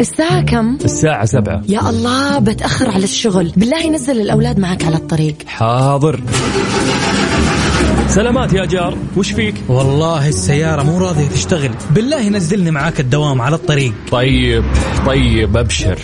[0.00, 1.62] الساعة كم؟ الساعة سبعة.
[1.68, 3.52] يا الله بتأخر على الشغل.
[3.56, 5.34] بالله نزل الأولاد معك على الطريق.
[5.46, 6.20] حاضر.
[8.08, 11.70] سلامات يا جار وش فيك؟ والله السيارة مو راضية تشتغل.
[11.90, 13.92] بالله نزلني معاك الدوام على الطريق.
[14.10, 14.64] طيب
[15.06, 15.98] طيب أبشر.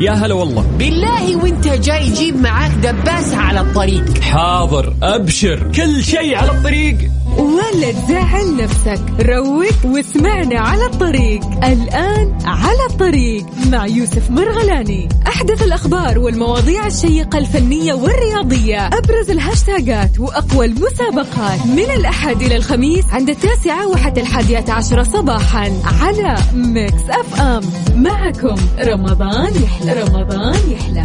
[0.00, 0.66] يا هلا والله.
[0.78, 4.18] بالله وانت جاي جيب معاك دباسة على الطريق.
[4.20, 5.72] حاضر أبشر.
[5.74, 6.98] كل شيء على الطريق.
[7.38, 9.00] ولا تزعل نفسك.
[9.20, 11.40] روق واسمعنا على الطريق.
[11.64, 15.08] الآن على الطريق مع يوسف مرغلاني.
[15.26, 18.86] أحدث الأخبار والمواضيع الشيقة الفنية والرياضية.
[18.86, 21.66] أبرز الهاشتاجات وأقوى المسابقات.
[21.66, 27.62] من الأحد إلى الخميس عند التاسعة وحتى الحادية عشرة صباحا على Mix FM.
[27.96, 30.02] معكم رمضان يحلى.
[30.02, 31.02] رمضان يحلى.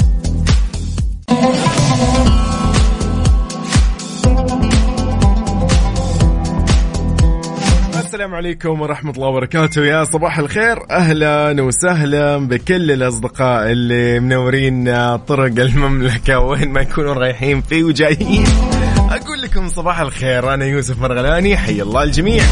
[8.13, 9.85] السلام عليكم ورحمة الله وبركاته.
[9.85, 10.91] يا صباح الخير.
[10.91, 14.85] أهلا وسهلا بكل الأصدقاء اللي منورين
[15.18, 18.46] طرق المملكة وين ما يكونوا رايحين فيه وجايين.
[18.98, 20.54] أقول لكم صباح الخير.
[20.54, 21.57] أنا يوسف مرغلاني.
[21.57, 22.43] حي الله الجميع.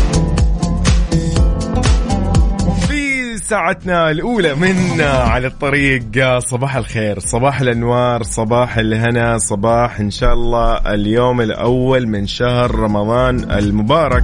[2.87, 7.19] في ساعتنا الأولى من على الطريق صباح الخير.
[7.19, 14.23] صباح الأنوار صباح الهنا صباح إن شاء الله اليوم الأول من شهر رمضان المبارك.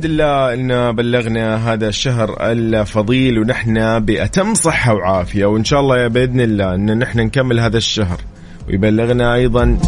[0.00, 6.40] الحمد لله إن بلغنا هذا الشهر الفضيل ونحن بأتم صحة وعافية وإن شاء الله بإذن
[6.40, 8.20] الله إن نحن نكمل هذا الشهر
[8.68, 9.78] ويبلغنا أيضا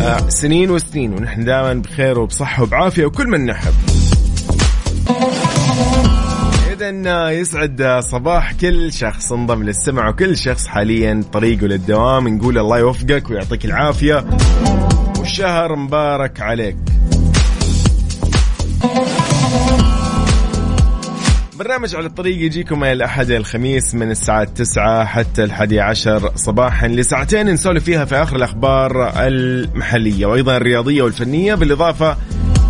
[0.00, 3.74] آه، سنين وسنين ونحن دائما بخير وبصحة وبعافية وكل من نحب.
[6.72, 13.30] اذا يسعد صباح كل شخص انضم للسمع وكل شخص حاليا طريقه للدوام نقول الله يوفقك
[13.30, 14.24] ويعطيك العافية
[15.18, 16.76] والشهر مبارك عليك.
[21.58, 27.84] برنامج على الطريق يجيكم الأحد الخميس من الساعة 9 حتى الحادي عشر صباحا لساعتين نسولف
[27.84, 32.16] فيها في آخر الأخبار المحلية وأيضا الرياضية والفنية بالإضافة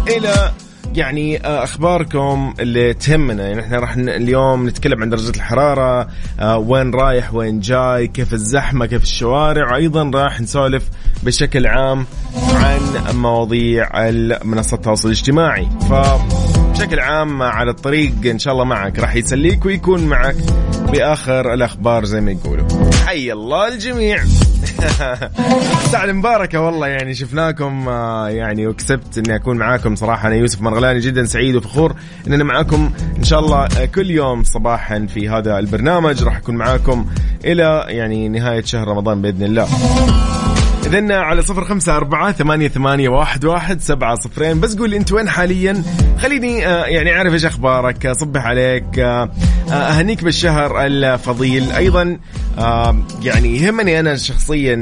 [0.08, 0.52] إلى
[0.94, 3.48] يعني أخباركم اللي تهمنا.
[3.48, 6.08] يعني إحنا راح اليوم نتكلم عن درجة الحرارة
[6.40, 9.72] آه، وين رايح وين جاي كيف الزحمة كيف الشوارع.
[9.72, 10.88] وأيضا راح نسولف
[11.22, 12.06] بشكل عام
[12.54, 12.80] عن
[13.16, 14.10] مواضيع
[14.44, 15.68] منصات التواصل الاجتماعي.
[15.90, 15.92] ف
[16.82, 18.98] بشكل عام على الطريق إن شاء الله معك.
[18.98, 20.36] راح يسليك ويكون معك
[20.92, 22.66] بآخر الأخبار زي ما يقولوا.
[23.06, 24.24] حي الله الجميع.
[25.92, 30.28] ساعة المباركة والله يعني شفناكم آه، يعني وكسبت إني أكون معاكم صراحة.
[30.28, 31.94] أنا يوسف مرغلاني جدا سعيد وفخور
[32.26, 36.22] ان أنا معاكم إن شاء الله آه، كل يوم صباحا في هذا البرنامج.
[36.22, 37.06] راح أكون معاكم
[37.44, 39.68] إلى يعني نهاية شهر رمضان بإذن الله.
[40.86, 44.60] إذن على صفر خمسة أربعة ثمانية, ثمانية واحد, واحد سبعة صفرين.
[44.60, 45.82] بس قول أنت وين حاليا؟
[46.18, 49.30] خليني آه، يعني أعرف إيش أخبارك صبح عليك آه،
[49.70, 51.72] آه، أهنيك بالشهر الفضيل.
[51.72, 52.18] أيضا
[53.22, 54.74] يعني يهمني أنا شخصيا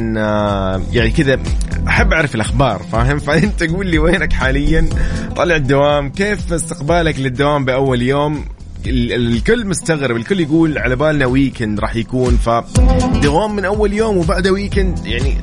[0.93, 1.41] يعني كذا
[1.89, 4.89] أحب أعرف الأخبار فاهم؟ فأنت قول لي وينك حاليا؟
[5.37, 8.45] طلع الدوام كيف استقبالك للدوام بأول يوم؟
[8.87, 15.07] الكل مستغرب الكل يقول على بالنا weekend راح يكون فدوام من أول يوم وبعد weekend
[15.07, 15.37] يعني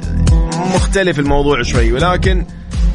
[0.75, 2.45] مختلف الموضوع شوي ولكن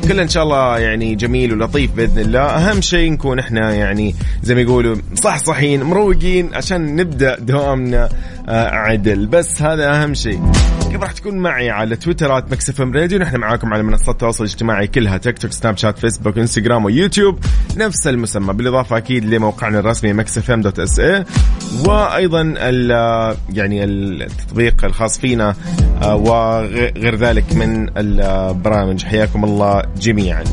[0.09, 2.41] كل إن شاء الله يعني جميل ولطيف بإذن الله.
[2.41, 8.09] أهم شيء نكون إحنا يعني زي ما يقولوا صح صحين مروقين عشان نبدأ دوامنا
[8.49, 9.27] آه، عدل.
[9.27, 10.43] بس هذا أهم شيء.
[10.93, 13.19] كيف راح تكون معي على تويتر آت Mix FM Radio.
[13.19, 17.39] نحن معاكم على منصات التواصل الاجتماعي كلها تيك توك سناب شات فيسبوك إنستغرام ويوتيوب.
[17.77, 21.25] نفس المسمى بالإضافة أكيد لموقعنا الرسمي Mix FM dot SA
[21.87, 22.43] وأيضا
[23.53, 25.55] يعني التطبيق الخاص فينا
[26.03, 29.05] آه، وغير ذلك من البرامج.
[29.05, 30.45] حياكم الله جميعا.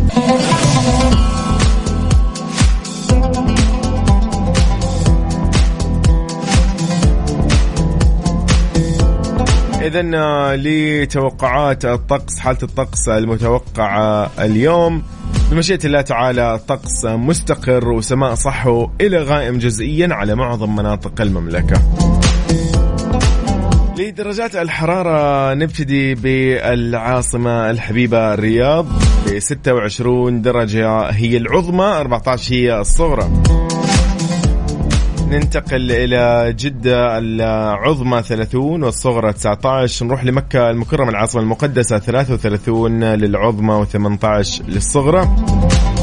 [9.90, 15.04] إذا آه، لتوقعات الطقس حالة الطقس المتوقعة اليوم.
[15.52, 21.82] بمشيئة الله تعالى الطقس مستقر وسماء صحو إلى غائم جزئيا على معظم مناطق المملكة.
[23.98, 28.86] لدرجات الحرارة نبتدي بالعاصمة الحبيبة الرياض
[29.26, 33.30] ب 26 درجة هي العظمى 14 هي الصغرى.
[35.30, 44.62] ننتقل إلى جدة العظمى 30 والصغرى 19 نروح لمكة المكرمة العاصمة المقدسة 33 للعظمى و18
[44.68, 45.30] للصغرى.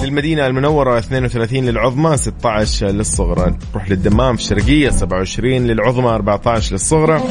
[0.02, 3.54] للمدينة المنورة 32 للعظمى 16 للصغرى.
[3.70, 7.22] نروح للدمام في الشرقية 27 للعظمى 14 للصغرى.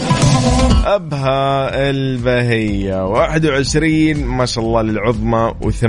[0.85, 5.85] أبها البهية 21 ما شاء الله للعظمى و8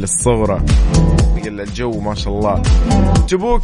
[0.00, 0.60] للصغرى.
[1.48, 2.62] الجو ما شاء الله.
[3.28, 3.62] تبوك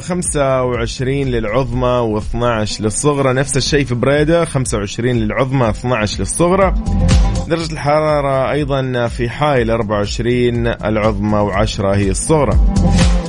[0.00, 3.32] 25 للعظمى و12 للصغرى.
[3.32, 6.74] نفس الشيء في بريدة 25 للعظمى 12 للصغرى.
[7.48, 12.58] درجة الحرارة أيضا في حائل 24 العظمى و10 هي الصغرى.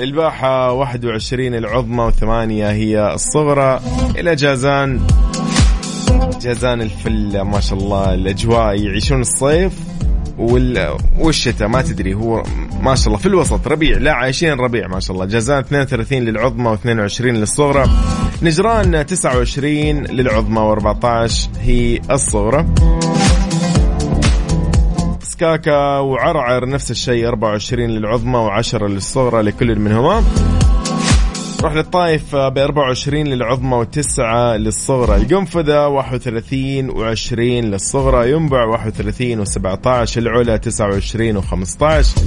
[0.02, 3.80] الباحة 21 العظمى و8 هي الصغرى.
[4.18, 5.02] إلى جازان.
[6.42, 9.74] جازان الفل ما شاء الله الأجواء يعيشون الصيف.
[10.38, 10.98] وال...
[11.20, 12.44] والشتاء ما تدري هو
[12.82, 15.26] ما شاء الله في الوسط ربيع لا عايشين ربيع ما شاء الله.
[15.26, 17.86] جازان 32 للعظمى و22 للصغرى.
[18.42, 22.66] نجران 29 للعظمى و14 هي الصغرى.
[25.22, 30.24] سكاكا وعرعر نفس الشيء 24 للعظمى و10 للصغرى لكل منهما.
[31.60, 34.20] نروح للطايف ب 24 للعظمى و9
[34.56, 35.16] للصغرى.
[35.16, 42.20] القنفذة 31 و20 للصغرى ينبع 31 و17 العلا 29 و15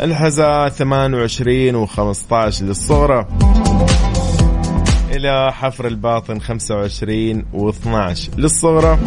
[0.00, 3.26] الحزة 28 و15 للصغرى.
[5.12, 8.98] إلى حفر الباطن 25 و12 للصغرى.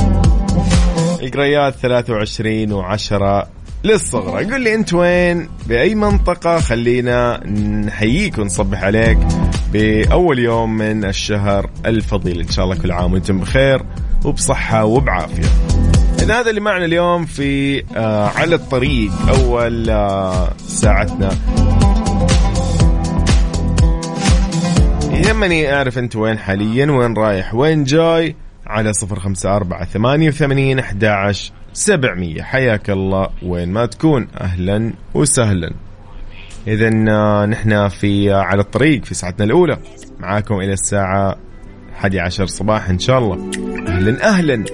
[1.21, 3.45] القريات 23 و10
[3.83, 4.45] للصغرى.
[4.45, 7.47] قل لي أنت وين؟ بأي منطقة؟ خلينا
[7.85, 9.17] نحييك ونصبح عليك.
[9.73, 12.39] بأول يوم من الشهر الفضيل.
[12.39, 13.81] إن شاء الله كل عام وأنتم بخير
[14.25, 15.49] وبصحة وبعافية.
[16.21, 21.29] إذا هذا اللي معنا اليوم في آه على الطريق أول آه ساعتنا.
[25.11, 28.35] يهمني أعرف أنت وين حاليا وين رايح وين جاي؟
[28.67, 31.33] على صفر خمسة أربعة ثمانية وثمانين أحد
[31.73, 32.41] سبعمية.
[32.41, 34.27] حياك الله وين ما تكون.
[34.41, 35.73] أهلا وسهلا.
[36.67, 36.89] إذا
[37.45, 39.77] نحن في على الطريق في ساعتنا الأولى.
[40.19, 41.35] معاكم إلى الساعة
[41.99, 43.51] 11 صباح إن شاء الله.
[43.87, 44.65] أهلا أهلا.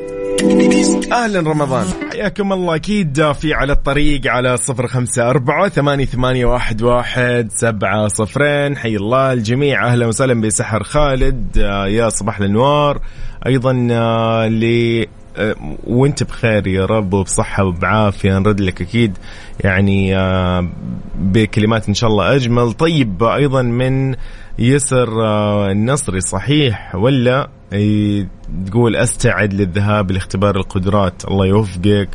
[1.12, 1.86] أهلا رمضان.
[2.12, 8.08] حياكم الله أكيد في على الطريق على صفر خمسة أربعة ثمانية, ثمانية واحد, واحد سبعة
[8.08, 8.78] صفرين.
[8.78, 9.88] حي الله الجميع.
[9.88, 13.02] أهلا وسهلا بسحر خالد يا صباح الأنوار.
[13.48, 13.74] أيضا
[14.50, 15.06] ل
[15.88, 19.18] وانت بخير يا رب وبصحة وبعافية نرد لك أكيد.
[19.64, 20.16] يعني
[21.16, 22.74] بكلمات إن شاء الله أجمل.
[22.74, 24.16] طيب أيضا من
[24.60, 25.22] يسر
[25.72, 27.50] النصري صحيح ولا؟
[28.66, 31.26] تقول أستعد للذهاب لاختبار القدرات.
[31.26, 32.10] الله يوفقك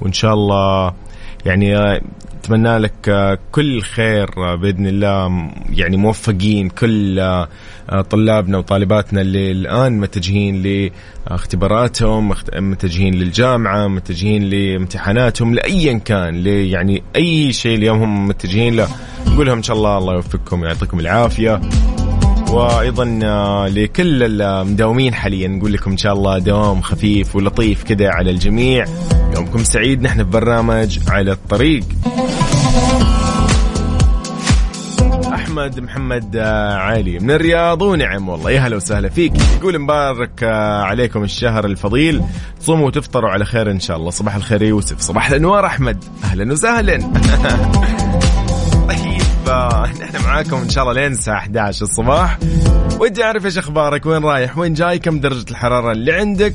[0.00, 0.94] وإن شاء الله
[1.46, 2.00] يعني
[2.44, 5.50] أتمنى لك كل خير بإذن الله.
[5.70, 7.22] يعني موفقين كل
[8.10, 10.62] طلابنا وطالباتنا اللي الآن متجهين
[11.26, 18.88] لاختباراتهم متجهين للجامعة متجهين لامتحاناتهم لايا كان يعني أي شيء اليوم هم متجهين له.
[19.26, 21.60] نقول لهم إن شاء الله الله يوفقكم ويعطيكم العافية.
[22.50, 23.04] وأيضا
[23.68, 28.84] لكل المداومين حاليا نقول لكم إن شاء الله دوام خفيف ولطيف كذا على الجميع.
[29.36, 31.84] يومكم سعيد نحن في برنامج على الطريق.
[35.34, 36.36] أحمد محمد
[36.76, 38.50] علي من الرياض ونعم والله.
[38.50, 39.32] يا هلا وسهلا فيك.
[39.58, 40.42] يقول مبارك
[40.82, 42.22] عليكم الشهر الفضيل.
[42.60, 44.10] تصوموا وتفطروا على خير إن شاء الله.
[44.10, 46.04] صباح الخير يوسف صباح الأنوار أحمد.
[46.24, 46.98] أهلا وسهلا.
[50.00, 52.38] نحن معاكم إن شاء الله لين الساعة 11 الصباح.
[53.00, 56.54] ودي أعرف إيش أخبارك وين رايح وين جاي كم درجة الحرارة اللي عندك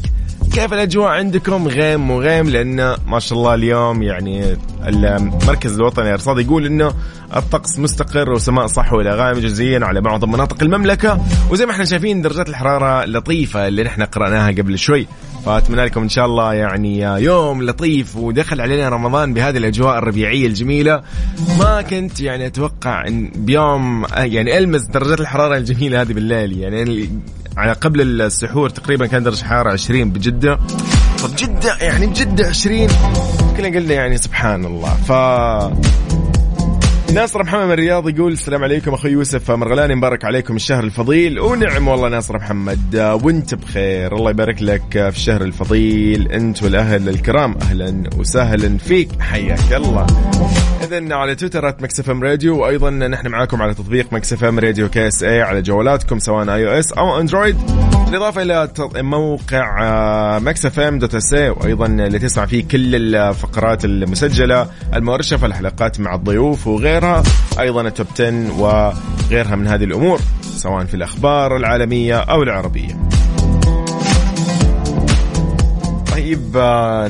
[0.54, 4.58] كيف الأجواء عندكم؟ غيم وغيم لأن ما شاء الله اليوم يعني
[4.88, 6.94] المركز الوطني للارصاد يقول إنه
[7.36, 11.20] الطقس مستقر وسماء صحو إلى غائم جزئيا على بعض مناطق المملكة.
[11.50, 15.08] وزي ما إحنا شايفين درجات الحرارة لطيفة اللي نحن قرأناها قبل شوي.
[15.50, 21.02] فأتمنى لكم إن شاء الله يعني يوم لطيف ودخل علينا رمضان بهذه الأجواء الربيعية الجميلة.
[21.60, 26.60] ما كنت يعني أتوقع إن بيوم يعني ألمس درجات الحرارة الجميلة هذه بالليل.
[26.60, 27.10] يعني
[27.58, 30.60] على قبل السحور تقريبا كان درجة حرارة 20 بجدة.
[31.24, 32.88] طب جدة يعني بجده 20
[33.58, 34.94] كلنا قلنا يعني سبحان الله.
[34.94, 35.12] ف
[37.14, 41.40] ناصر محمد من الرياض يقول السلام عليكم أخوي يوسف مرغلاني مبارك عليكم الشهر الفضيل.
[41.40, 44.16] ونعم والله ناصر محمد وانت بخير.
[44.16, 46.32] الله يبارك لك في الشهر الفضيل.
[46.32, 49.22] انت والأهل الكرام أهلا وسهلا فيك.
[49.22, 50.08] حياك الله.
[50.84, 55.42] اذا على تويتر Mix FM Radio وأيضا نحن معاكم على تطبيق Mix FM Radio KSA
[55.42, 57.58] على جوالاتكم سواء iOS أو Android
[58.10, 65.48] بالإضافة إلى موقع Mix FM dot SA وأيضا اللي تسمع فيه كل الفقرات المسجلة المؤرشفه
[65.48, 67.24] الحلقات مع الضيوف وغير غيرها
[67.60, 73.00] أيضا ال top 10 وغيرها من هذه الأمور سواء في الأخبار العالمية أو العربية.
[76.12, 76.58] طيب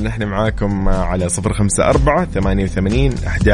[0.03, 3.47] نحن معاكم على صفر خمسة أربعة ثمانية وثمانين أحد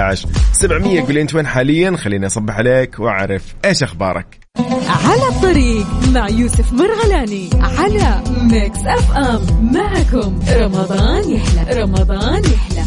[0.51, 0.99] سبعمية.
[1.21, 4.44] أنت وين حاليا؟ خليني أصبح عليك وأعرف إيش أخبارك.
[4.87, 10.39] على الطريق مع يوسف مرغلاني على Mix FM معكم.
[10.49, 11.81] رمضان يحلى.
[11.81, 12.85] رمضان يحلى.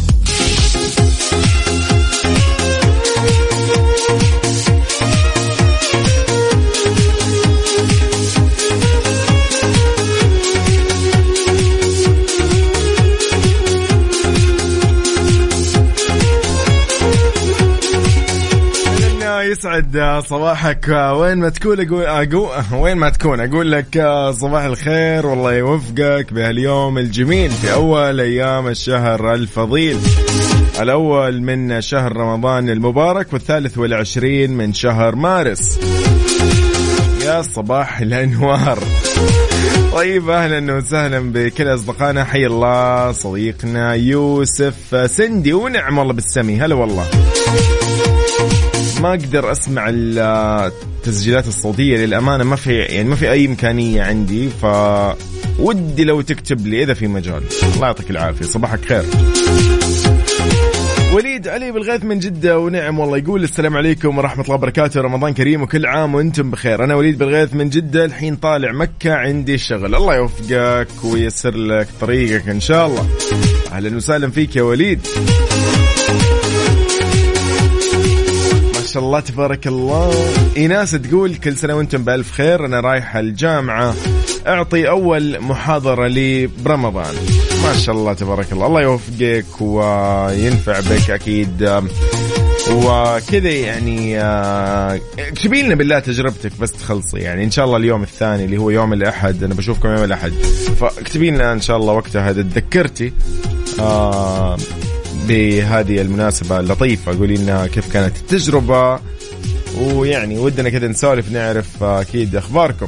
[19.59, 23.39] يسعد صباحك وين ما تكون أقول أقول وين ما تكون.
[23.39, 29.97] أقول لك صباح الخير والله يوفقك بهاليوم الجميل في أول أيام الشهر الفضيل.
[30.81, 35.79] الأول من شهر رمضان المبارك والثالث والعشرين من شهر مارس.
[37.25, 38.79] يا صباح الأنوار.
[39.95, 42.23] طيب أهلا وسهلا بكل أصدقائنا.
[42.23, 46.59] حي الله صديقنا يوسف سندي ونعم والله بالسمي.
[46.59, 47.05] هلا والله.
[48.99, 54.65] ما أقدر أسمع التسجيلات الصوتية للأمانة ما في يعني ما في أي إمكانية عندي ف
[55.59, 57.43] ودي لو تكتب لي إذا في مجال.
[57.75, 59.03] الله يعطيك العافية صباحك خير.
[61.13, 65.61] وليد علي بالغيث من جدة ونعم والله يقول السلام عليكم ورحمة الله وبركاته رمضان كريم
[65.61, 66.83] وكل عام وأنتم بخير.
[66.83, 69.95] أنا وليد بالغيث من جدة الحين طالع مكة عندي شغل.
[69.95, 73.07] الله يوفقك ويسر لك طريقك إن شاء الله.
[73.71, 75.07] أهلا وسهلا فيك يا وليد.
[78.89, 80.13] شاء الله تبارك الله.
[80.57, 82.65] إيناس تقول كل سنة وأنتم بألف خير.
[82.65, 83.95] أنا رايحه الجامعة.
[84.47, 87.15] أعطي أول محاضرة لي برمضان.
[87.63, 88.67] ما شاء الله تبارك الله.
[88.67, 91.83] الله يوفقك وينفع بك أكيد.
[92.71, 97.17] وكذا يعني آه، اكتبي لنا بالله تجربتك بس تخلصي.
[97.17, 99.43] يعني إن شاء الله اليوم الثاني اللي هو يوم الأحد.
[99.43, 100.31] أنا بشوفكم يوم الأحد.
[100.79, 103.13] فاكتبي لنا إن شاء الله وقتها إذا تذكرتي.
[103.79, 104.57] آه
[105.29, 107.17] بهذه المناسبة اللطيفة.
[107.17, 108.99] قولي لنا كيف كانت التجربة
[109.81, 112.87] ويعني ودنا كذا نسولف نعرف أكيد أخباركم.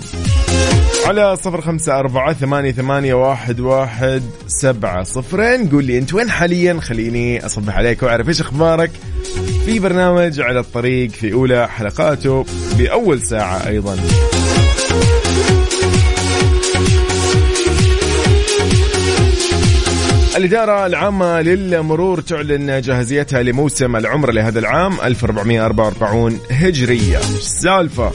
[1.05, 5.69] على صفر خمسة أربعة ثمانية, ثمانية واحد, واحد سبعة صفرين.
[5.69, 8.91] قول لي أنت وين حاليا؟ خليني أصبح عليك وأعرف إيش أخبارك
[9.65, 12.45] في برنامج على الطريق في أولى حلقاته
[12.77, 13.97] بأول ساعة أيضا.
[20.35, 27.19] الإدارة العامة للمرور تعلن جاهزيتها لموسم العمرة لهذا العام 1444 هجرية.
[27.39, 28.11] سالفة.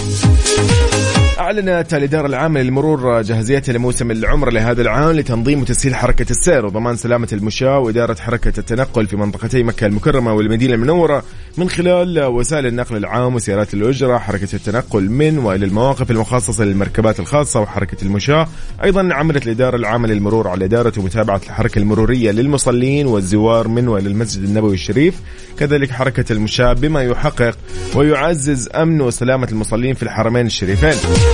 [1.39, 7.29] أعلنت الإدارة العامة للمرور جاهزيتها لموسم العمر لهذا العام لتنظيم وتسهيل حركة السير وضمان سلامة
[7.33, 11.25] المشاة وإدارة حركة التنقل في منطقتي مكة المكرمة والمدينة المنورة
[11.59, 17.61] من خلال وسائل النقل العام وسيارات الأجرة حركة التنقل من وإلى المواقف المخصصة للمركبات الخاصة
[17.61, 18.49] وحركة المشاة.
[18.85, 24.45] أيضا عملت الإدارة العامة للمرور على إدارة ومتابعة الحركة المرورية للمصلين والزوار من وإلى المسجد
[24.45, 25.21] النبوي الشريف.
[25.59, 27.59] كذلك حركة المشاة بما يحقق
[27.95, 31.26] ويعزز أمن وسلامة المصلين في الحرمين الشريفين.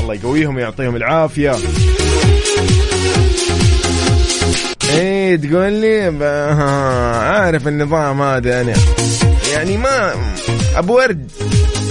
[0.00, 1.56] الله يقويهم ويعطيهم العافية.
[4.90, 6.24] إيه تقول لي
[7.24, 8.74] عارف النظام هذا أنا.
[9.52, 10.14] يعني ما
[10.76, 11.30] أبو ورد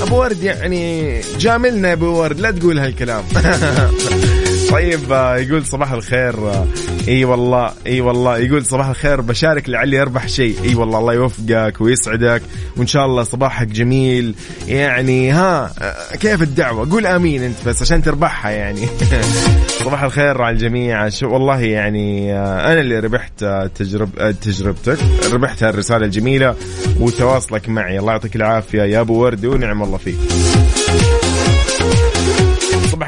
[0.02, 3.24] أبو ورد يعني جاملنا أبو ورد لا تقول هالكلام.
[4.72, 6.50] طيب آه، يقول صباح الخير.
[6.50, 6.68] آه،
[7.08, 10.56] اي والله اي والله يقول صباح الخير بشارك لعلي اربح شيء.
[10.64, 12.42] اي والله الله يوفقك ويسعدك
[12.78, 14.36] وان شاء الله صباحك جميل.
[14.68, 18.88] يعني ها آه، كيف الدعوة؟ قول آمين انت بس عشان تربحها يعني.
[19.86, 21.10] صباح الخير على الجميع.
[21.10, 23.46] شو والله يعني أنا اللي ربحت
[23.76, 24.98] تجرب تجربتك.
[25.34, 26.56] ربحت هالرسالة الجميلة
[27.00, 28.00] وتواصلك معي.
[28.00, 28.82] الله يعطيك العافية.
[28.82, 30.18] يا ابو ورد ونعم الله فيك.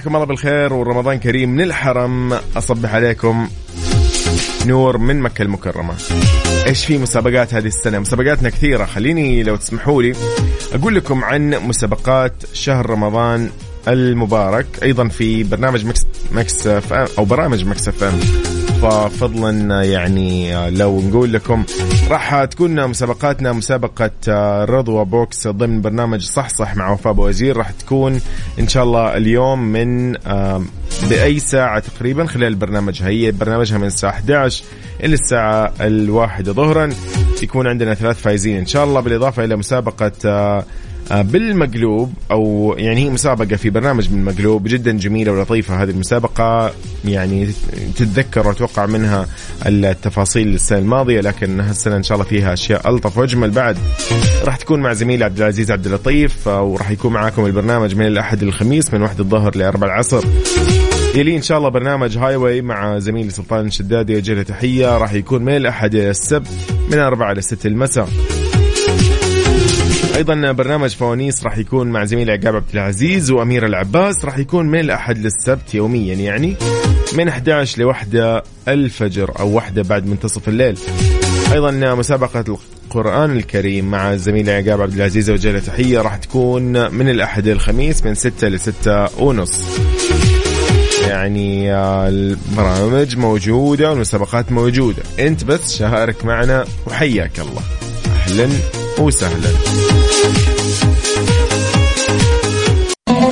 [0.01, 2.34] صبحكم الله بالخير ورمضان كريم من الحرم.
[2.55, 3.50] أصبح عليكم
[4.65, 5.93] نور من مكة المكرمة.
[6.67, 8.86] إيش في مسابقات هذه السنة؟ مسابقاتنا كثيرة.
[8.86, 10.13] خليني لو تسمحوا لي
[10.74, 13.50] أقول لكم عن مسابقات شهر رمضان
[13.88, 16.67] المبارك أيضا في برنامج Mix Mix
[17.17, 18.03] أو برامج Mix F
[18.81, 21.63] ففضلا يعني لو نقول لكم
[22.09, 24.11] راح تكون مسابقاتنا مسابقة
[24.65, 27.57] رضوى بوكس ضمن برنامج صح صح مع وفاء وزير.
[27.57, 28.21] راح تكون
[28.59, 30.13] إن شاء الله اليوم من
[31.09, 34.63] بأي ساعة تقريبا خلال البرنامج هي برنامجها من الساعة 11
[35.03, 36.89] إلى الساعة الواحدة ظهرا.
[37.43, 40.65] يكون عندنا ثلاث فايزين إن شاء الله بالإضافة إلى مسابقة آه،
[41.12, 46.74] بالمقلوب أو يعني هي مسابقة في برنامج من مقلوب جدا جميلة ولطيفة هذه المسابقة.
[47.06, 47.48] يعني
[47.96, 49.27] تتذكر واتوقع منها
[49.65, 53.18] التفاصيل السنة الماضية لكن هالسنة إن شاء الله فيها أشياء ألطف.
[53.18, 53.77] وأجمل بعد
[54.44, 58.44] راح تكون مع زميلي عبد العزيز عبد اللطيف آه، وراح يكون معاكم البرنامج من الأحد
[58.44, 60.25] للخميس من واحد الظهر لأربع العصر.
[61.15, 65.41] يلي إن شاء الله برنامج هاي واي مع زميلي سلطان الشدادي يوجه تحية راح يكون
[65.41, 66.48] من الأحد إلى السبت
[66.91, 68.10] من أربعة إلى ستة المساء.
[70.15, 74.25] أيضا برنامج فوانيس راح يكون مع زميلي عقاب عبد العزيز وأمير العباس.
[74.25, 76.56] راح يكون من الأحد للسبت يوميا يعني
[77.13, 80.77] من 11 لوحدة الفجر أو واحدة بعد منتصف الليل.
[81.53, 87.48] أيضا مسابقة القرآن الكريم مع زميلي عقاب عبد العزيز وجه تحية راح تكون من الأحد
[87.48, 89.63] للخميس من 6 ل 6 ونص.
[91.08, 95.03] يعني البرامج موجودة والمسابقات موجودة.
[95.20, 97.62] أنت بس شارك معنا وحياك الله.
[98.06, 99.50] أهلا وسهلا.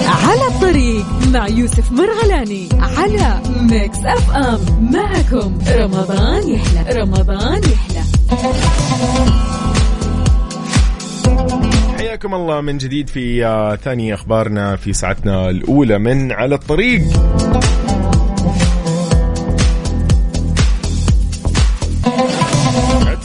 [0.08, 7.02] على الطريق مع يوسف مرغلاني على Mix FM معكم رمضان يحلى.
[7.02, 8.04] رمضان يحلى.
[11.98, 17.02] حياكم الله من جديد في آه، ثاني أخبارنا في ساعتنا الأولى من على الطريق.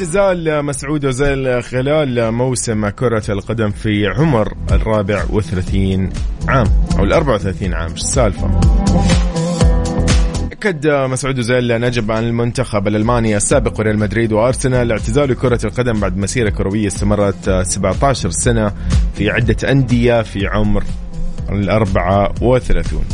[0.05, 6.11] اعتزال مسعود اوزيل خلال موسم كرة القدم في عمر الرابع وثلاثين
[6.49, 6.67] عام
[6.99, 8.61] أو ال 34 عام السالفة؟
[10.53, 16.17] أكد مسعود اوزيل نجب عن المنتخب الألماني السابق ريال مدريد وأرسنال اعتزال كرة القدم بعد
[16.17, 18.73] مسيرة كروية استمرت 17 سنة
[19.15, 20.85] في عدة أندية في عمر
[21.51, 23.05] الأربعة وثلاثون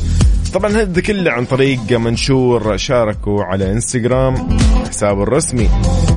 [0.55, 5.69] طبعا هذا كله عن طريق منشور شاركوا على إنستغرام حسابه الرسمي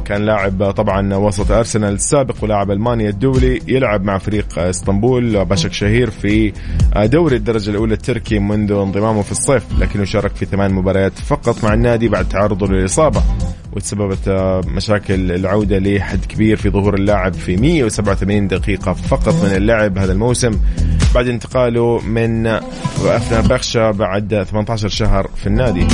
[0.05, 6.09] كان لاعب طبعا وسط أرسنال السابق ولاعب ألمانيا الدولي يلعب مع فريق إسطنبول باشك شهير
[6.09, 6.53] في
[6.95, 11.73] دوري الدرجة الأولى التركي منذ انضمامه في الصيف لكنه شارك في ثمان مباريات فقط مع
[11.73, 13.23] النادي بعد تعرضه للإصابة
[13.73, 20.11] وتسببت العوده العودة لحد كبير في ظهور اللاعب في 187 دقيقة فقط من اللعب هذا
[20.11, 20.59] الموسم
[21.15, 25.87] بعد انتقاله من أفنا بخشة بعد 18 شهر في النادي.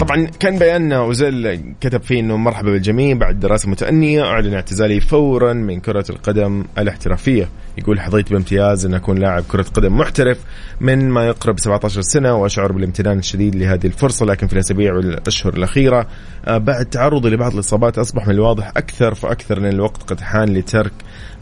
[0.00, 5.52] طبعا كان بيان أوزيل كتب فيه إنه مرحبا بالجميع بعد دراسة متأنية أعلن اعتزالي فورا
[5.52, 7.48] من كرة القدم الاحترافية
[7.78, 10.38] يقول حظيت بامتياز إن أكون لاعب كرة قدم محترف
[10.80, 16.06] من ما يقرب 17 سنة وأشعر بالامتنان الشديد لهذه الفرصة لكن في الأسابيع والاشهر الأخيرة
[16.46, 20.92] آه، بعد تعرضي لبعض الإصابات أصبح من الواضح أكثر فأكثر إن الوقت قد حان لترك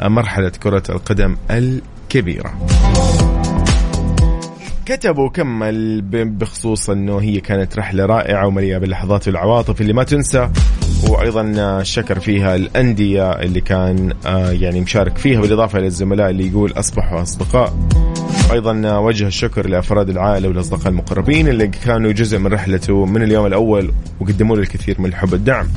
[0.03, 2.55] مرحلة كرة القدم الكبيرة.
[4.87, 10.49] كتبوا كمل بخصوص إنه هي كانت رحلة رائعة ومليئة باللحظات والعواطف اللي ما تنسى
[11.09, 16.73] وأيضا شكر فيها الأندية اللي كان آه، يعني مشارك فيها بالإضافة إلى الزملاء اللي يقول
[16.73, 17.75] أصبحوا أصدقاء.
[18.53, 23.93] أيضا وجه الشكر لأفراد العائلة والأصدقاء المقربين اللي كانوا جزء من رحلته من اليوم الأول
[24.21, 25.69] وقدموا له الكثير من الحب والدعم.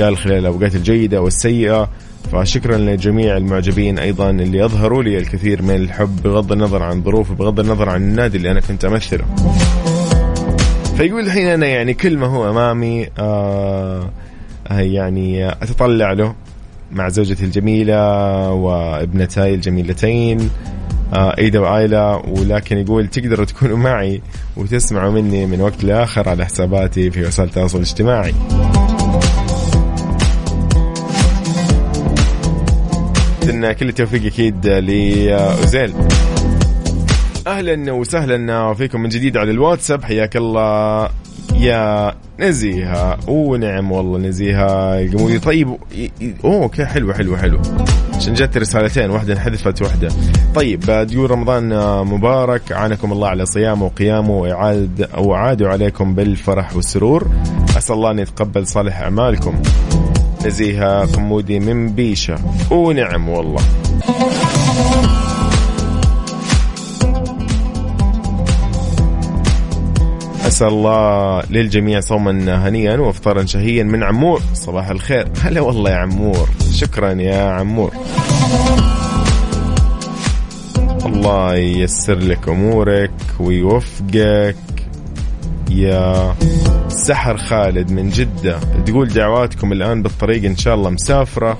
[0.00, 1.88] قال خلال الأوقات الجيدة والسيئة
[2.32, 7.60] فشكرا لجميع المعجبين أيضا اللي أظهروا لي الكثير من الحب بغض النظر عن ظروفي بغض
[7.60, 9.24] النظر عن النادي اللي أنا كنت أمثله.
[10.96, 14.10] فيقول الحين أنا يعني كل ما هو أمامي آه
[14.70, 16.34] يعني أتطلع له
[16.92, 20.50] مع زوجتي الجميلة وابنتاي الجميلتين
[21.14, 22.22] آه إيدا وآيلا.
[22.28, 24.20] ولكن يقول تقدروا تكونوا معي
[24.56, 28.34] وتسمعوا مني من وقت لآخر على حساباتي في وسائل التواصل الاجتماعي.
[33.48, 35.92] إن كل التوفيق أكيد لاوزيل
[37.46, 40.04] أهلا وسهلا فيكم من جديد على الواتساب.
[40.04, 41.08] حياك الله
[41.54, 43.18] يا نزيهة.
[43.28, 45.00] ونعم والله نزيهة.
[45.00, 45.76] القمودي طيب
[46.44, 47.62] أوكي حلوة حلوة حلوة.
[48.14, 50.08] عشان جت رسالتين واحدة انحذفت واحدة.
[50.54, 51.68] طيب تقول رمضان
[52.06, 52.72] مبارك.
[52.72, 57.30] عانكم الله على صيامه وقيامه وإعاد وعادوا عليكم بالفرح والسرور.
[57.78, 59.62] أسأل الله أن يتقبل صالح أعمالكم.
[60.46, 62.38] نزيهة قمودي من بيشة.
[62.70, 63.62] ونعم والله.
[70.46, 74.40] أسأل الله للجميع صوما هنيئا وافطارا شهيا من عمور.
[74.54, 75.28] صباح الخير.
[75.40, 76.48] هلا والله يا عمور.
[76.72, 77.92] شكرا يا عمور.
[81.06, 84.56] الله ييسر لك أمورك ويوفقك.
[85.70, 86.34] يا
[86.96, 88.58] سحر خالد من جدة.
[88.86, 91.58] تقول دعواتكم الآن بالطريق إن شاء الله مسافرة.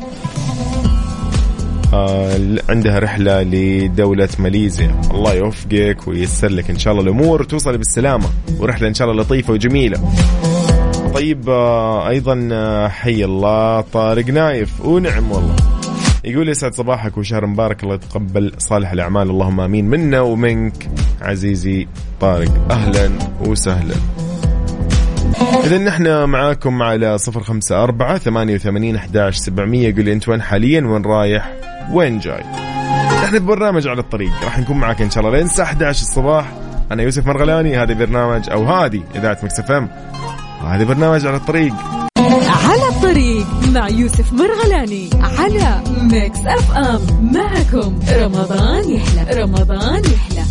[1.94, 5.00] آه عندها رحلة لدولة ماليزيا.
[5.10, 7.44] الله يوفقك وييسر لك إن شاء الله الأمور.
[7.44, 8.26] توصل بالسلامة.
[8.58, 10.12] ورحلة إن شاء الله لطيفة وجميلة.
[11.14, 14.84] طيب آه أيضا آه، حي الله طارق نايف.
[14.84, 15.56] ونعم والله.
[16.24, 17.82] يقول يسعد صباحك وشهر مبارك.
[17.82, 19.30] الله يتقبل صالح الأعمال.
[19.30, 20.88] اللهم آمين منا ومنك.
[21.22, 21.86] عزيزي
[22.20, 23.10] طارق أهلا
[23.46, 23.94] وسهلا.
[25.40, 29.94] إذا نحن معاكم على صفر خمسة أربعة ثمانية وثمانين أحداش سبعمية.
[29.94, 31.52] قولي أنت وين حاليا؟ وين رايح؟
[31.92, 32.44] وين جاي؟
[33.24, 34.30] نحن ببرنامج على الطريق.
[34.44, 36.52] راح نكون معك إن شاء الله لين الساعة 11 الصباح.
[36.92, 39.88] أنا يوسف مرغلاني هذا برنامج أو هذه إذاعة مكس إم.
[40.64, 41.74] وهذا برنامج على الطريق.
[42.66, 47.32] على الطريق مع يوسف مرغلاني على Mix FM.
[47.32, 47.98] معكم.
[48.12, 49.42] رمضان يحلى.
[49.42, 50.44] رمضان يحلى.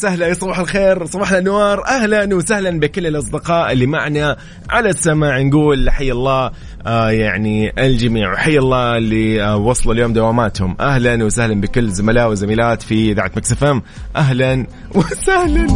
[0.00, 1.06] وسهلا صباح الخير.
[1.06, 4.36] صباح الانوار أهلا وسهلا بكل الأصدقاء اللي معنا
[4.70, 5.40] على السماع.
[5.40, 6.50] نقول حي الله
[6.86, 8.32] آه يعني الجميع.
[8.32, 10.76] وحي الله اللي آه وصلوا اليوم دواماتهم.
[10.80, 13.82] أهلا وسهلا بكل زملاء وزميلات في إذاعة مكسفم
[14.16, 15.66] أهلا وسهلا.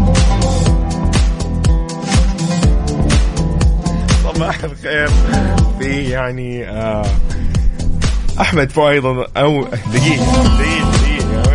[4.25, 5.09] صباح الخير.
[5.81, 7.07] في يعني آه
[8.41, 9.05] أحمد فؤاد
[9.37, 10.84] أو دقيقة دقيقة.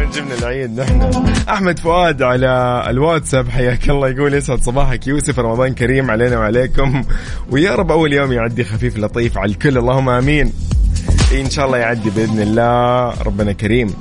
[0.10, 1.02] جبنا العيد نحن.
[1.50, 5.08] أحمد فؤاد على الواتساب حياك الله يقول يسعد صباحك.
[5.08, 7.04] يوسف رمضان كريم علينا وعليكم.
[7.52, 9.78] ويا رب أول يوم يعدي خفيف لطيف على الكل.
[9.78, 10.54] اللهم آمين.
[11.34, 13.14] إن شاء الله يعدي بإذن الله.
[13.24, 13.94] ربنا كريم.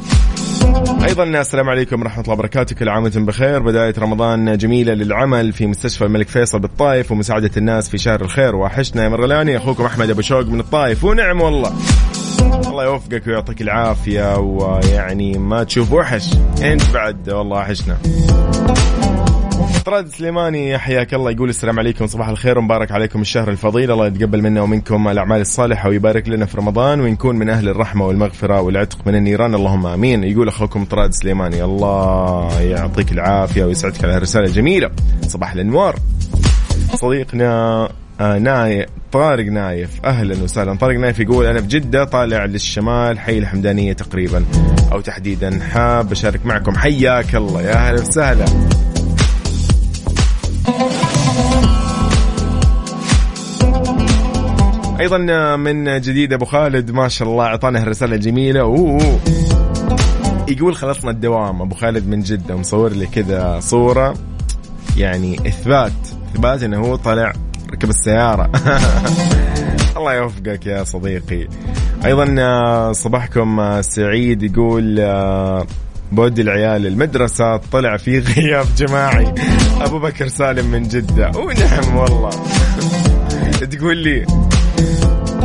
[1.04, 2.76] أيضا السلام عليكم ورحمة الله وبركاته.
[2.76, 3.58] كل عام وأنتم بخير.
[3.58, 8.56] بداية رمضان جميلة للعمل في مستشفى الملك فيصل بالطائف ومساعدة الناس في شهر الخير.
[8.56, 9.56] وحشنا يا مرغلاني.
[9.56, 11.04] أخوكم أحمد أبو شوق من الطائف.
[11.04, 11.72] ونعم والله.
[12.78, 16.34] الله يوفقك ويعطيك العافية ويعني ما تشوف وحش.
[16.62, 17.98] انت بعد والله وحشنا.
[19.86, 23.90] طراد سليماني حياك الله يقول السلام عليكم صباح الخير ومبارك عليكم الشهر الفضيل.
[23.90, 28.60] الله يتقبل منا ومنكم الأعمال الصالحة ويبارك لنا في رمضان ونكون من أهل الرحمة والمغفرة
[28.60, 29.54] والعتق من النيران.
[29.54, 30.24] اللهم آمين.
[30.24, 34.90] يقول أخوكم طراد سليماني الله يعطيك العافية ويسعدك على الرساله الجميله
[35.22, 35.96] صباح الأنوار.
[36.94, 37.88] صديقنا
[38.20, 38.38] آه
[39.12, 40.04] طارق نايف.
[40.04, 40.74] أهلا وسهلا.
[40.74, 44.44] طارق نايف يقول أنا في جده طالع للشمال حي الحمدانية تقريبا.
[44.92, 46.74] أو تحديدا حاب أشارك معكم.
[46.74, 47.62] حياك الله.
[47.62, 48.44] يا أهلا وسهلا.
[55.00, 55.18] أيضا
[55.56, 56.90] من جديد أبو خالد.
[56.90, 57.44] ما شاء الله.
[57.44, 59.18] أعطانا الرساله الجميله أوه.
[60.48, 61.62] يقول خلصنا الدوام.
[61.62, 62.56] أبو خالد من جدة.
[62.56, 64.14] مصور لي كذا صورة.
[64.96, 65.92] يعني إثبات.
[66.34, 67.32] إثبات إنه هو طلع
[67.70, 68.50] ركب السيارة.
[69.96, 71.48] الله يوفقك يا صديقي.
[72.04, 75.00] أيضا صباحكم سعيد يقول
[76.12, 79.34] بودي العيال المدرسة طلع في غياب جماعي.
[79.80, 81.30] أبو بكر سالم من جدة.
[81.36, 82.30] ونعم والله.
[83.78, 84.26] تقول لي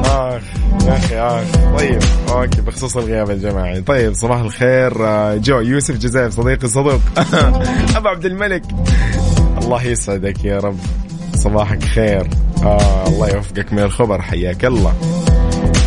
[0.06, 0.42] آخ
[0.86, 1.78] يا أخي آخ.
[1.78, 3.82] طيب أوكي بخصوص الغياب الجماعي.
[3.82, 4.94] طيب صباح الخير
[5.38, 7.02] جو يوسف جزايف صديقي صدوق
[7.98, 8.64] أبو عبد الملك.
[9.62, 10.78] الله يسعدك يا رب.
[11.44, 12.28] صباحك خير.
[12.64, 14.94] آه الله يوفقك من الخبر حياك الله.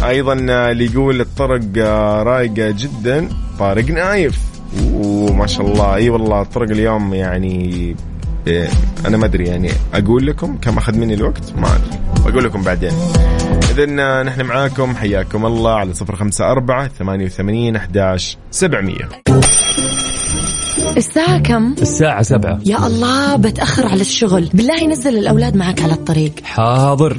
[0.04, 0.32] أيضا
[0.70, 1.78] اللي يقول الطرق
[2.22, 4.38] رايقة جدا طارق نايف.
[4.92, 5.94] وما شاء الله.
[5.94, 7.96] أي والله الطرق اليوم يعني
[8.46, 8.68] إيه
[9.06, 12.30] أنا ما أدري يعني أقول لكم كم أخذ مني الوقت؟ ما أدري.
[12.30, 12.92] بقول لكم بعدين.
[13.70, 19.08] اذا نحن معاكم حياكم الله على صفر خمسة أربعة ثمانية وثمانين أحداش سبعمية.
[20.78, 22.58] الساعة كم؟ الساعة سبعة.
[22.66, 24.50] يا الله بتأخر على الشغل.
[24.54, 26.32] بالله نزل الأولاد معك على الطريق.
[26.44, 27.16] حاضر.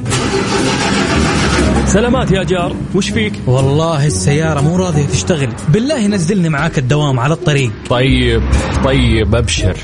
[1.85, 2.75] سلامات يا جار.
[2.95, 5.49] وش فيك؟ والله السيارة مو راضية تشتغل.
[5.69, 7.71] بالله نزلني معاك الدوام على الطريق.
[7.89, 8.41] طيب
[8.85, 9.77] طيب أبشر.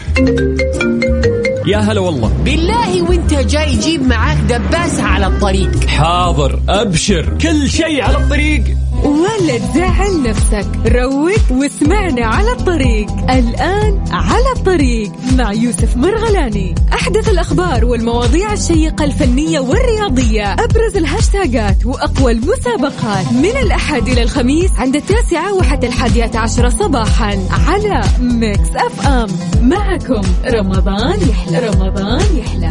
[1.68, 2.32] يا هلا والله.
[2.46, 5.86] بالله وانت جاي جيب معاك دباسة على الطريق.
[5.88, 7.38] حاضر أبشر.
[7.42, 8.64] كل شيء على الطريق.
[9.04, 10.68] ولا تزعل نفسك.
[10.86, 13.08] روق واسمعنا على الطريق.
[13.30, 16.76] الآن على الطريق مع يوسف مرغلاني.
[16.94, 20.54] أحدث الأخبار والمواضيع الشيقة الفنية والرياضية.
[20.54, 23.34] أبرز الهاشتاجات وأقوى المسابقات.
[23.34, 29.28] من الأحد إلى الخميس عند التاسعة وحتى الحادية عشرة صباحا على Mix FM.
[29.62, 31.60] معكم رمضان يحلى.
[31.60, 32.70] رمضان يحلى.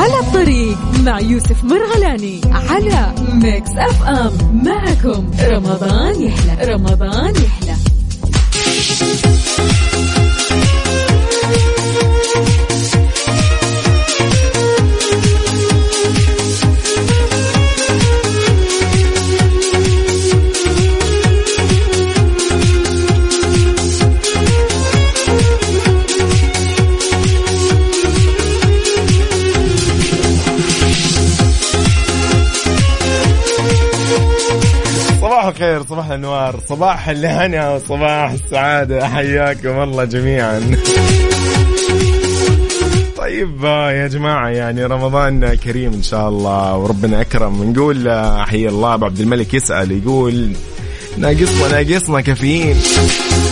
[0.00, 0.61] على الطريق.
[1.04, 4.62] مع يوسف مرغلاني على Mix FM.
[4.64, 7.76] معكم رمضان يحلى رمضان يحلى.
[36.14, 39.08] الخير صباح الهنا وصباح السعادة.
[39.08, 40.76] حياكم الله جميعا.
[43.16, 47.72] طيب يا جماعة يعني رمضان كريم إن شاء الله وربنا أكرم.
[47.72, 48.10] نقول
[48.46, 50.52] حي الله أبو عبد الملك يسأل يقول
[51.18, 52.76] ناقصنا ناقصنا كافيين.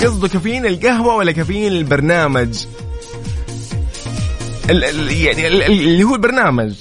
[0.03, 2.65] قصده كافيين القهوة ولا كافيين البرنامج؟
[4.71, 6.75] ال ال يعني ال اللي هو البرنامج.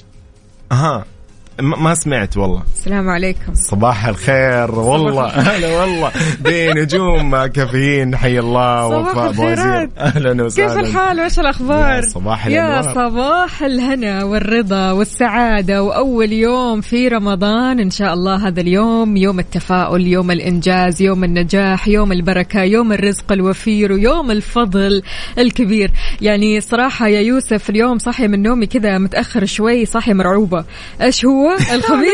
[0.72, 1.06] أها.
[1.62, 2.64] ما سمعت والله.
[2.76, 3.54] السلام عليكم.
[3.54, 4.72] صباح الخير.
[4.72, 5.28] والله.
[5.28, 6.12] هلا والله.
[6.40, 9.90] بنجوم كافيين حي الله وفاء بوزير.
[9.98, 10.68] أهلا وسهلا.
[10.68, 12.82] كيف الحال؟ وإيش الأخبار؟ يا صباح يا.
[12.82, 17.80] صباح الهنا والرضا والسعادة وأول يوم في رمضان.
[17.80, 23.32] إن شاء الله هذا اليوم يوم التفاؤل يوم الإنجاز يوم النجاح يوم البركة يوم الرزق
[23.32, 25.02] الوفير ويوم الفضل
[25.38, 25.92] الكبير.
[26.22, 30.66] يعني صراحة يا يوسف اليوم صاحية من نومي كذا متأخر شوي صاحية مرعوبة.
[31.02, 32.10] إيش هو؟ الخميس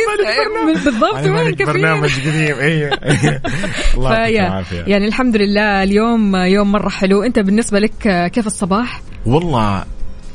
[0.65, 2.56] من- بالضبط أنا وين مالك كافيين برنامج قديم.
[2.60, 2.89] اي
[3.98, 4.84] الله يعطيك فيا العافية.
[4.88, 7.24] يعني الحمد لله اليوم يوم مرة حلو.
[7.24, 9.84] أنت بالنسبة لك كيف الصباح؟ والله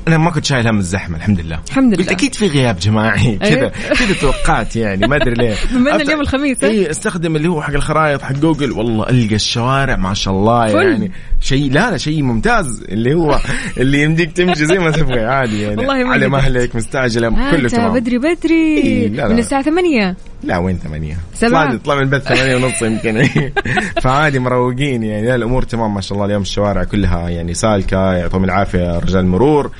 [0.08, 2.02] أنا ما كنت شايل هم الزحمة الحمد لله الحمد لله.
[2.04, 3.68] قلت أكيد في غياب جماعي كذا أيوه.
[3.98, 7.74] كذا توقعت يعني ما أدري ليه بما أفت- اليوم الخميس،؟ اي أستخدم اللي هو حق
[7.74, 10.76] الخرائط حق جوجل والله ألقى الشوارع ما شاء الله فل.
[10.76, 13.38] يعني شيء لا لا شيء ممتاز اللي هو
[13.78, 16.28] اللي يمديك تمشي زي ما تبغى عادي يعني والله على.
[16.28, 19.28] مهلك مستعجله كله تمام بدري بدري إيه، لا، لا.
[19.28, 21.76] من الساعة 8 لا وين ثمانية سبعة.
[21.76, 23.28] طلع من البث ثمانية ونص يمكن
[24.02, 28.44] فعادي مروقين يعني لا الأمور تمام ما شاء الله اليوم الشوارع كلها يعني سالكة يعطيهم
[28.44, 29.70] العافية رجال المرور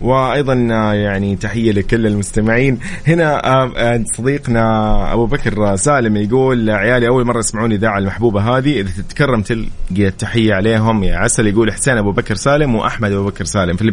[0.00, 2.78] وأيضا آه، يعني تحية لكل المستمعين.
[3.06, 8.80] هنا آه، آه، صديقنا أبو بكر سالم يقول عيالي أول مرة يسمعون الإذاعة المحبوبة هذه.
[8.80, 11.04] إذا تتكرم تلقى التحية عليهم.
[11.04, 13.84] يا عسل يقول حسين أبو بكر سالم وأحمد أبو بكر سالم في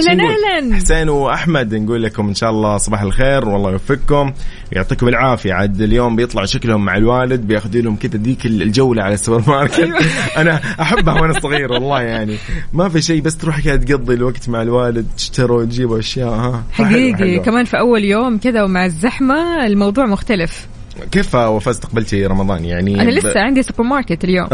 [0.00, 0.76] شو نقول؟ أهلاً.
[0.76, 4.32] حسين وأحمد نقول لكم إن شاء الله صباح الخير والله يوفقكم.
[4.72, 5.52] ويعطيكم العافية.
[5.52, 9.78] عاد اليوم بيطلع شكلهم مع الوالد بياخذوا لهم كذا ذيك الجولة على السوبر ماركت.
[9.78, 9.98] أيوة.
[10.40, 12.36] أنا أحبها وأنا صغير والله يعني.
[12.72, 15.06] ما في شيء بس تروح كذا تقضي الوقت مع الوالد.
[15.16, 17.38] تشتروا تجيبوا أشياء ها حقيقي.
[17.38, 20.66] كمان في أول يوم كذا ومع الزحمة الموضوع مختلف
[21.12, 24.48] كيف وفاء استقبلتي رمضان؟ يعني أنا ب- لسه عندي سوبر ماركت اليوم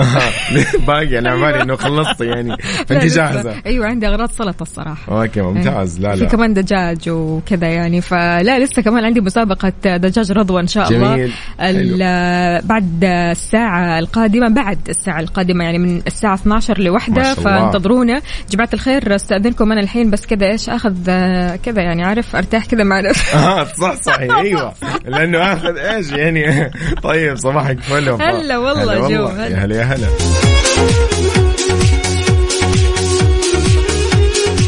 [0.87, 2.57] باقي أنا على بالي إنه خلصت يعني.
[2.89, 3.05] فانت.
[3.05, 5.23] جاهزة؟ أيوة عندي أغراض سلطة الصراحة.
[5.23, 6.01] okay ممتاز.
[6.01, 6.29] لا في لا.
[6.29, 8.01] كمان دجاج وكذا يعني.
[8.01, 11.17] فلا لسه كمان عندي مسابقة دجاج رضوى إن شاء الله.
[11.17, 11.33] جميل.
[11.61, 17.43] ال- بعد الساعة القادمة بعد الساعة القادمة يعني من الساعة 12 للوحدة إن شاء الله.
[17.71, 18.21] فانتظرونا.
[18.51, 22.85] جماعة الخير استأذنكم أنا الحين بس كذا إيش أخذ آه، كذا يعني عارف أرتاح كذا
[22.85, 24.37] مع نفسي آه صح صحيح.
[24.37, 24.73] أيوه.
[25.07, 26.28] لأنه أخذ إيش يعني
[27.03, 28.09] طيب صباحك فل.
[28.09, 29.27] هلا والله جو،.
[29.27, 29.47] هلا.
[29.49, 29.77] يا هلا.
[29.77, 30.09] يا هلا.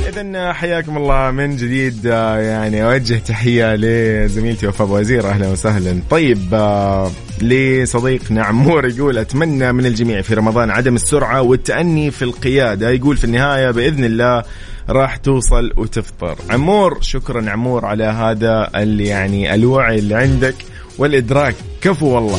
[0.09, 2.07] إذا حياكم الله من جديد.
[2.07, 5.29] آه، يعني أوجه تحية لزميلتي وفاء أبو وزير.
[5.29, 6.01] أهلا وسهلا.
[6.11, 7.11] طيب آه،
[7.43, 12.91] لصديقنا عمور يقول أتمنى من الجميع في رمضان عدم السرعة والتأني في القيادة.
[12.91, 14.45] يقول في النهاية بإذن الله
[14.89, 16.37] راح توصل وتفطر.
[16.51, 20.55] عمور شكرا عمور على هذا اللي يعني الوعي اللي عندك.
[21.01, 21.55] والإدراك.
[21.81, 22.39] كفو والله.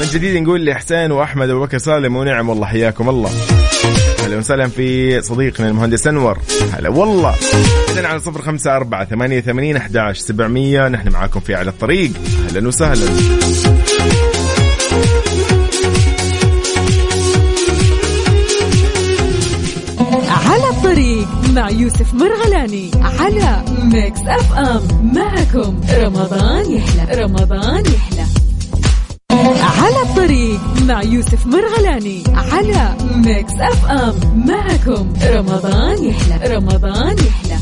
[0.00, 3.30] من جديد نقول لحسين وأحمد أبو بكر سالم ونعم والله حياكم الله.
[4.24, 6.38] أهلا وسهلا في صديقنا المهندس أنور.
[6.72, 7.34] هلا والله.
[7.92, 10.88] اذا على صفر خمسة أربعة ثمانية ثمانين أحداش سبعمية.
[10.88, 12.10] نحن معاكم في على الطريق.
[12.48, 13.06] أهلا وسهلا.
[21.54, 25.12] مع يوسف مرغلاني على Mix FM.
[25.14, 27.22] معكم رمضان يحلى.
[27.22, 28.24] رمضان يحلى.
[29.62, 34.44] على الطريق مع يوسف مرغلاني على Mix FM.
[34.48, 36.54] معكم رمضان يحلى.
[36.56, 37.56] رمضان يحلى.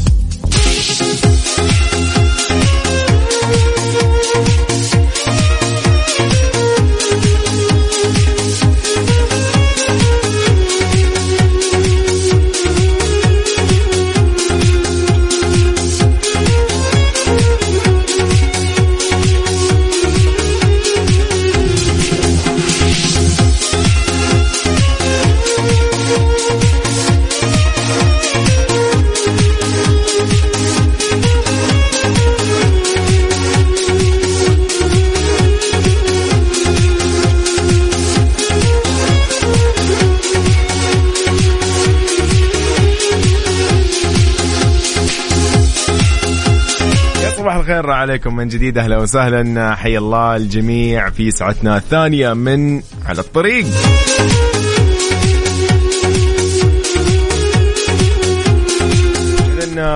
[48.01, 48.79] عليكم من جديد.
[48.79, 49.75] أهلا وسهلا.
[49.75, 53.67] حي الله الجميع في ساعتنا الثانية من على الطريق.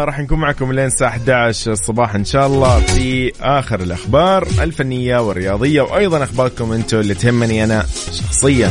[0.05, 5.83] راح نكون معكم لين الساعة 11 الصباح إن شاء الله في آخر الأخبار الفنية والرياضية
[5.83, 8.71] وأيضا أخباركم أنتم اللي تهمني أنا شخصيا.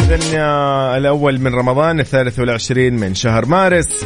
[0.00, 4.04] إذن آه، الأول من رمضان الثالث والعشرين من شهر مارس.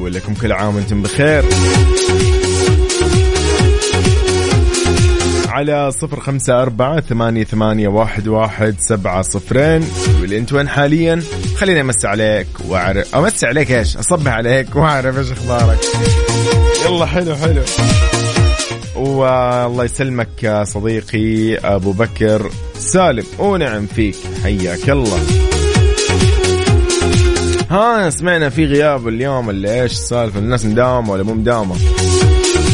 [0.00, 1.44] نقول لكم كل عام وأنتم بخير.
[5.48, 9.84] على صفر خمسة أربعة ثمانية, ثمانية واحد, واحد سبعة صفرين.
[10.20, 11.22] واللي أنت وين حاليا؟
[11.56, 13.14] خليني أمسي عليك وأعرف.
[13.14, 15.78] أمسي عليك إيش؟ أصبح عليك وأعرف إيش أخبارك.
[16.86, 17.62] يلا حلو حلو.
[18.96, 23.24] والله يسلمك صديقي أبو بكر سالم.
[23.38, 24.16] ونعم فيك.
[24.42, 25.49] حياك الله.
[27.70, 31.76] ها سمعنا في غياب اليوم ولا إيش السالفه الناس مداومة ولا مو مداومة.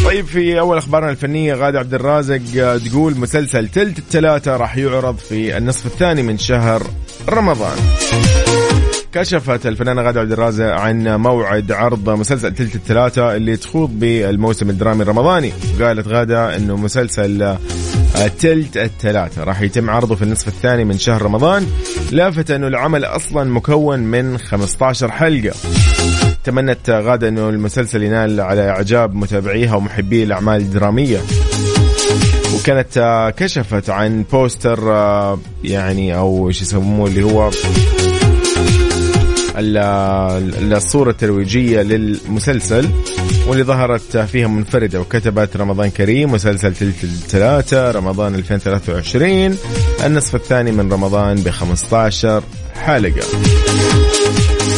[0.05, 2.41] طيب في أول أخبارنا الفنية غاده عبد الرازق
[2.89, 6.83] تقول مسلسل تلت الثلاثه راح يعرض في النصف الثاني من شهر
[7.29, 7.77] رمضان.
[9.17, 15.03] كشفت الفنانة غادة عبد الرازق عن موعد عرض مسلسل تلت الثلاثة اللي تخوض بالموسم الدرامي
[15.03, 15.53] الرمضاني.
[15.81, 17.57] قالت غادة إنه مسلسل
[18.41, 21.67] تلت الثلاثة راح يتم عرضه في النصف الثاني من شهر رمضان.
[22.13, 25.55] لافت إنه العمل أصلا مكون من 15 حلقة.
[26.45, 31.19] تمنت غادة إنه المسلسل ينال على إعجاب متابعيها ومحبي الأعمال الدرامية.
[32.55, 34.79] وكانت كشفت عن بوستر
[35.65, 37.51] يعني أو إيش يسموه اللي هو
[39.59, 42.89] الصورة الترويجية للمسلسل
[43.47, 49.57] واللي ظهرت فيها منفردة وكتبت رمضان كريم مسلسل تلت الثلاثة رمضان 2023
[50.05, 52.43] النصف الثاني من رمضان ب 15
[52.75, 53.23] حلقة.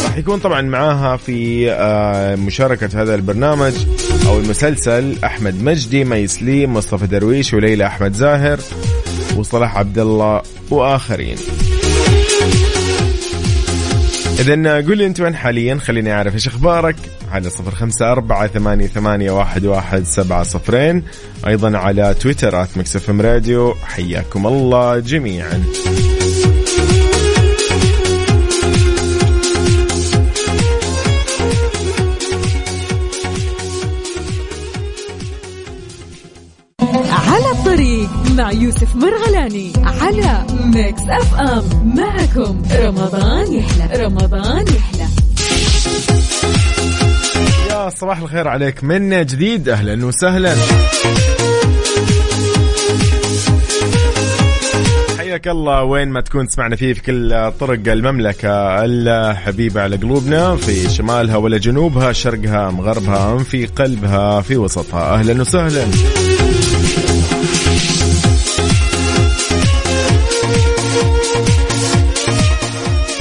[0.05, 3.73] راح يكون طبعا معاها في آه، مشاركة هذا البرنامج
[4.27, 8.59] أو المسلسل أحمد مجدي ميسليم مصطفى درويش وليلى أحمد زاهر
[9.37, 11.37] وصلاح عبد الله وآخرين.
[14.39, 16.95] إذا قول لي أنت وين حاليا؟ خليني أعرف إيش أخبارك.
[17.31, 21.03] على صفر خمسة أربعة ثمانية, ثمانية واحد, واحد سبعة صفرين.
[21.47, 23.73] أيضا على تويتر at Mix FM Radio.
[23.73, 25.63] حياكم الله جميعا.
[38.81, 44.03] يوسف مرغلاني على Mix FM معكم رمضان يحلى.
[44.05, 45.07] رمضان يحلى.
[47.69, 48.83] يا صباح الخير عليك.
[48.83, 50.55] من جديد؟ أهلا وسهلا.
[55.17, 55.83] حياك الله.
[55.83, 58.85] وين ما تكون تسمعنا فيه في كل طرق المملكة.
[58.85, 65.13] الحبيبة على قلوبنا في شمالها ولا جنوبها شرقها مغربها في قلبها في وسطها.
[65.13, 65.85] أهلا وسهلا.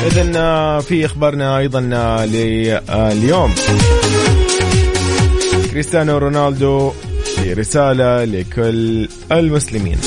[0.08, 3.54] إذا آه، في إخبارنا أيضا آه، لليوم.
[5.70, 6.92] كريستيانو رونالدو
[7.56, 9.98] رساله لكل المسلمين.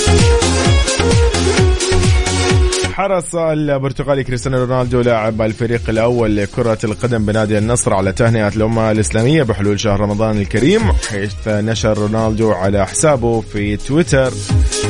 [3.02, 9.44] حرص البرتغالي كريستيانو رونالدو لاعب الفريق الأول لكرة القدم بنادي النصر على تهنئة الأمة الإسلامية
[9.44, 14.32] بحلول شهر رمضان الكريم حيث نشر رونالدو على حسابه في تويتر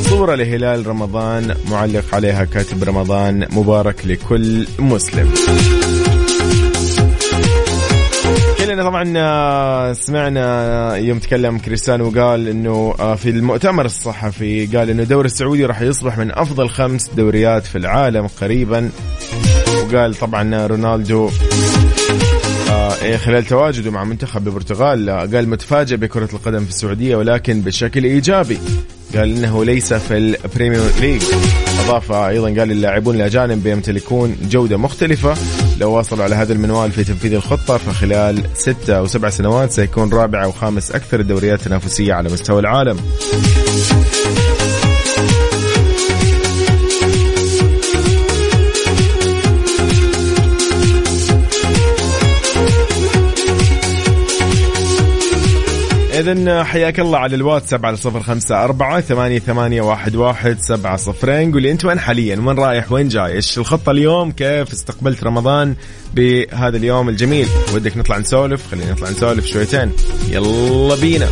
[0.09, 5.31] صورة لهلال رمضان معلق عليها كاتب رمضان مبارك لكل مسلم.
[8.71, 15.03] كلنا طبعا آه، سمعنا يوم تكلم كريستيانو وقال إنه آه، في المؤتمر الصحفي قال إنه
[15.03, 18.89] الدوري السعودي راح يصبح من أفضل خمس دوريات في العالم قريبا.
[19.77, 21.31] وقال طبعا رونالدو آه،
[23.17, 28.59] خلال تواجده مع منتخب البرتغال قال متفاجئ بكرة القدم في السعودية ولكن بشكل إيجابي.
[29.15, 31.21] قال إنه ليس في ال Premier League
[31.85, 35.35] أضاف أيضا قال اللاعبون الأجانب بيمتلكون جودة مختلفة.
[35.79, 40.43] لو واصلوا على هذا المنوال في تنفيذ الخطة فخلال ستة أو سبع سنوات سيكون رابع
[40.43, 42.97] أو خامس أكثر الدوريات تنافسيه على مستوى العالم.
[56.21, 61.51] إذا حياك الله على الواتساب على صفر خمسة أربعة ثمانية, ثمانية واحد, واحد سبعة صفرين.
[61.51, 65.75] قولي أنت وين حاليا؟ وين رايح؟ وين جاي؟ إيش الخطة اليوم؟ كيف استقبلت رمضان
[66.13, 69.91] بهذا اليوم الجميل؟ ودك نطلع نسولف خلينا نطلع نسولف شويتين.
[70.29, 71.27] يلا بينا.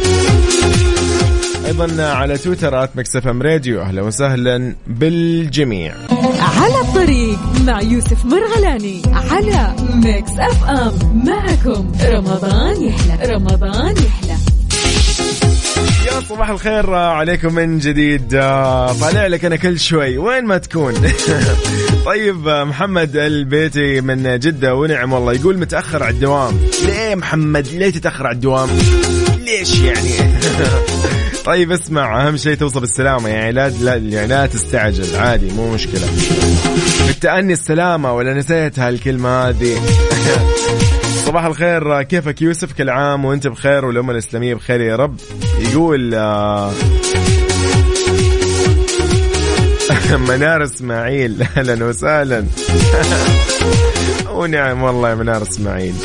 [1.65, 3.81] أيضا على تويتر at Mix FM Radio.
[3.81, 5.93] أهلا وسهلا بالجميع.
[6.59, 11.23] على الطريق مع يوسف مرغلاني على Mix FM.
[11.25, 14.18] معكم رمضان يحلى رمضان يحلى.
[16.15, 20.93] يا صباح الخير عليكم من جديد آه، طالع لك أنا كل شوي وين ما تكون.
[22.05, 26.59] طيب محمد البيتي من جدة ونعم والله يقول متأخر على الدوام.
[26.85, 28.69] ليه محمد؟ ليه تتأخر على الدوام؟
[29.45, 30.11] ليش يعني؟
[31.45, 36.07] طيب اسمع أهم شيء توصل بالسلامة يعني لا لا يعني لا تستعجل عادي مو مشكلة.
[37.07, 39.81] بالتأني السلامة ولا نسيت هالكلمة هذه؟
[41.29, 42.01] صباح الخير.
[42.01, 45.15] كيفك يوسف؟ كل عام وانت بخير والأمة الإسلامية بخير يا رب.
[45.59, 46.71] يقول آه،
[50.29, 51.41] منار إسماعيل.
[51.57, 52.45] أهلا وسهلا.
[54.35, 55.95] ونعم والله يا منار إسماعيل.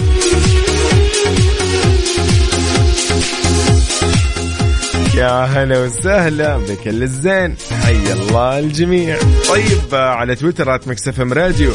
[5.15, 7.57] يا هلا وسهلا بكل الزين.
[7.83, 9.19] حي الله الجميع.
[9.49, 11.73] طيب على تويتر at Mix FM Radio.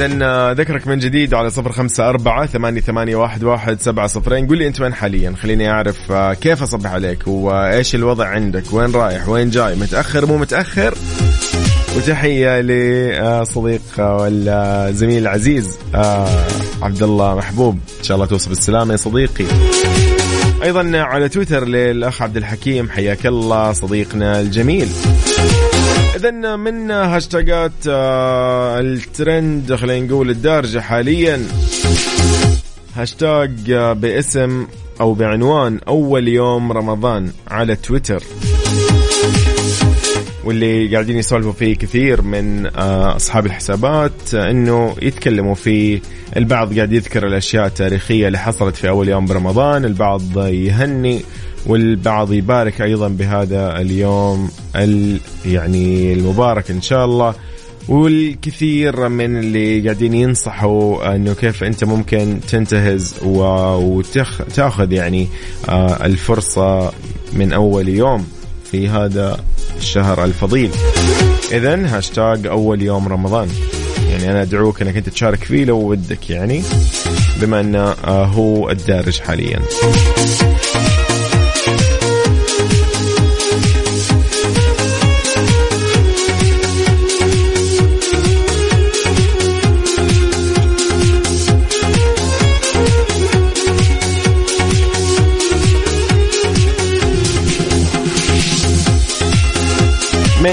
[0.00, 4.46] إذا أذكرك من جديد على صفر خمسة أربعة ثمانية, ثمانية واحد, واحد سبعة صفرين.
[4.46, 8.92] قل لي أنت وين حاليا؟ خليني أعرف آه، كيف أصبح عليك؟ وإيش الوضع عندك؟ وين
[8.92, 10.94] رايح؟ وين جاي؟ متأخر؟ مو متأخر؟
[11.96, 16.28] وتحية لصديق ولا زميل العزيز آه،
[16.82, 17.78] عبد الله محبوب.
[17.98, 19.44] إن شاء الله توصل بالسلامة يا صديقي.
[20.62, 24.88] أيضا على تويتر للأخ عبد الحكيم حياك الله صديقنا الجميل.
[26.18, 31.42] اذا من هاشتاجات آه، الترند خلينا نقول الدارجة حاليا.
[32.96, 34.66] هاشتاج آه، باسم
[35.00, 38.22] أو بعنوان أول يوم رمضان على تويتر.
[40.44, 46.00] واللي قاعدين يسولفوا فيه كثير من آه، أصحاب الحسابات إنه يتكلموا فيه
[46.36, 51.22] البعض قاعد يذكر الأشياء التاريخية اللي حصلت في أول يوم برمضان البعض يهني
[51.68, 54.50] والبعض يبارك أيضا بهذا اليوم
[55.46, 57.34] يعني المبارك إن شاء الله.
[57.88, 65.28] والكثير من اللي قاعدين ينصحوا إنه كيف أنت ممكن تنتهز وتاخذ يعني
[65.68, 66.92] آه، الفرصة
[67.32, 68.26] من أول يوم
[68.70, 69.40] في هذا
[69.76, 70.70] الشهر الفضيل.
[71.52, 73.48] اذا هاشتاج أول يوم رمضان.
[74.10, 76.62] يعني أنا أدعوك إنك أنت تشارك فيه لو ودك يعني
[77.40, 79.60] بما إنه آه، هو الدارج حاليا.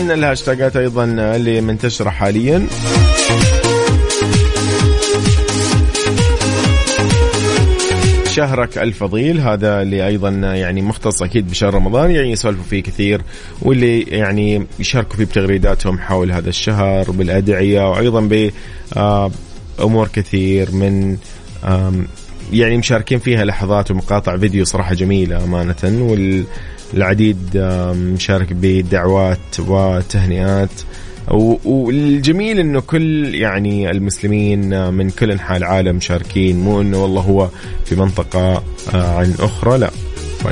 [0.05, 2.67] من الهاشتاجات أيضا اللي منتشرة حاليا.
[8.29, 13.21] شهرك الفضيل هذا اللي أيضا يعني مختص أكيد بشهر رمضان يعني يسولفوا فيه كثير
[13.61, 18.49] واللي يعني يشاركوا فيه بتغريداتهم حول هذا الشهر بالأدعية وأيضا
[19.79, 21.17] بامور كثير من
[22.53, 26.43] يعني مشاركين فيها لحظات ومقاطع فيديو صراحة جميلة أمانة وال
[26.93, 27.57] العديد
[27.95, 30.69] مشارك بدعوات وتهنئات.
[31.65, 36.59] والجميل إنه كل يعني المسلمين من كل أنحاء العالم مشاركين.
[36.59, 37.49] مو إنه والله هو
[37.85, 38.63] في منطقة
[38.93, 39.91] آه، عن أخرى لا.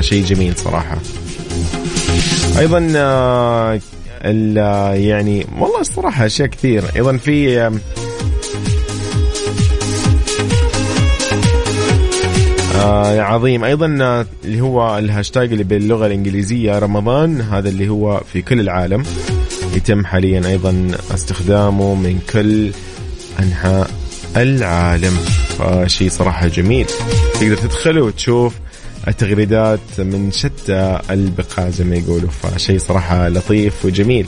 [0.00, 0.98] شيء جميل صراحة.
[2.58, 3.80] أيضا آه،
[4.94, 6.84] يعني والله الصراحة أشياء كثير.
[6.96, 7.70] أيضا في
[12.74, 13.64] آه عظيم.
[13.64, 19.02] أيضا آه، اللي هو الهاشتاج اللي باللغة الإنجليزية رمضان هذا اللي هو في كل العالم
[19.76, 22.70] يتم حاليا أيضا استخدامه من كل
[23.40, 23.90] أنحاء
[24.36, 25.16] العالم.
[25.58, 26.86] فشيء صراحة جميل.
[27.40, 28.54] تقدر تدخل وتشوف
[29.08, 32.30] التغريدات من شتى البقاع زي ما يقولوا.
[32.30, 34.26] فشيء صراحة لطيف وجميل.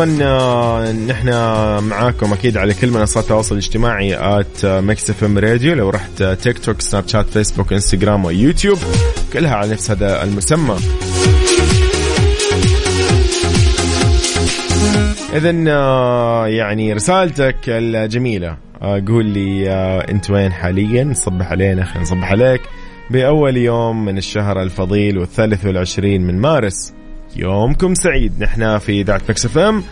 [0.00, 1.28] أيضا آه، نحن
[1.88, 6.80] معاكم أكيد على كل منصات التواصل الاجتماعي at Mix FM Radio لو رحت تيك توك
[6.80, 8.78] سناب شات فيسبوك انستغرام ويوتيوب
[9.32, 10.76] كلها على نفس هذا المسمى.
[15.34, 18.56] اذا آه، يعني رسالتك الجميلة.
[18.82, 19.70] آه، قول لي
[20.10, 22.60] أنت وين حاليا؟ نصبح علينا خلينا نصبح عليك.
[23.10, 26.95] بأول يوم من الشهر الفضيل والثالث والعشرين من مارس
[27.36, 28.32] يومكم سعيد.
[28.42, 29.82] نحن في إذاعة Mix FM.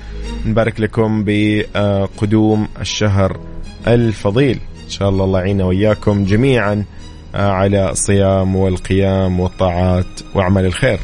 [0.47, 3.41] نبارك لكم بقدوم الشهر
[3.87, 4.61] الفضيل.
[4.85, 6.85] إن شاء الله الله يعيننا وإياكم جميعا
[7.35, 11.01] آه، على الصيام والقيام والطاعات وأعمال الخير.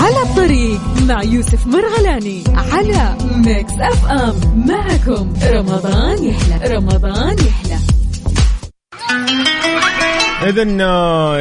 [0.00, 4.66] على الطريق مع يوسف مرغلاني على Mix FM.
[4.68, 7.78] معكم رمضان يحلى رمضان يحلى.
[10.46, 10.62] اذا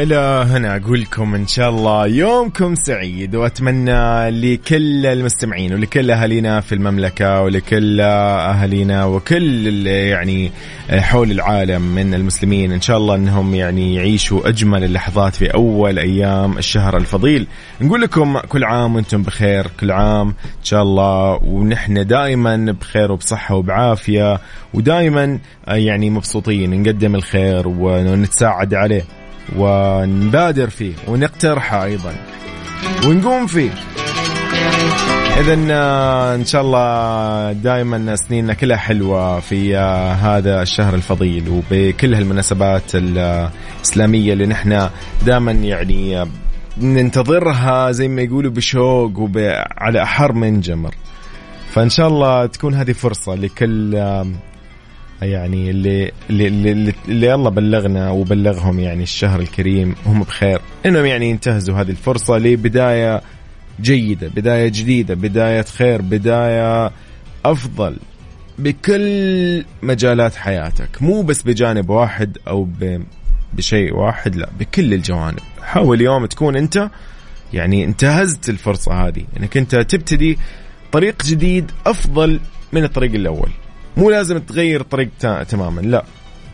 [0.02, 6.76] إلى هنا أقول لكم إن شاء الله يومكم سعيد وأتمنى لكل المستمعين ولكل أهالينا في
[6.76, 10.52] المملكة ولكل أهالينا وكل يعني
[10.90, 12.72] حول العالم من المسلمين.
[12.72, 17.48] إن شاء الله إنهم يعني يعيشوا أجمل اللحظات في أول أيام الشهر الفضيل.
[17.82, 23.56] نقول لكم كل عام وأنتم بخير كل عام إن شاء الله ونحن دائما بخير وبصحة
[23.56, 24.40] وبعافية
[24.74, 28.95] ودائما يعني مبسوطين نقدم الخير ونتساعد عليه.
[29.56, 32.16] ونبادر فيه ونقترحه أيضا
[33.06, 33.72] ونقوم فيه.
[35.40, 42.14] اذا آه، إن شاء الله دائما سنيننا كلها حلوة في آه، هذا الشهر الفضيل وبكل
[42.14, 44.90] هالمناسبات الإسلامية اللي نحن
[45.26, 46.28] دائما يعني آه،
[46.78, 50.96] ننتظرها زي ما يقولوا بشوق وعلى أحر من جمر.
[51.72, 53.96] فإن شاء الله تكون هذه فرصة لكل
[55.26, 60.62] يعني اللي اللي اللي, اللي الله بلغنا وبلغهم يعني الشهر الكريم هم بخير.
[60.86, 63.22] إنهم يعني ينتهزوا هذه الفرصة لبداية
[63.82, 66.92] جيدة بداية جديدة بداية خير بداية
[67.46, 67.98] أفضل
[68.60, 71.02] بكل مجالات حياتك.
[71.02, 72.68] مو بس بجانب واحد أو
[73.54, 75.40] بشيء واحد لا بكل الجوانب.
[75.62, 76.90] حاول اليوم تكون أنت
[77.54, 79.24] يعني انتهزت الفرصة هذه.
[79.40, 80.38] إنك أنت تبتدي
[80.92, 82.40] طريق جديد أفضل
[82.74, 83.50] من الطريق الأول.
[83.98, 85.10] مو لازم تغير طريق
[85.50, 86.04] تماما لا.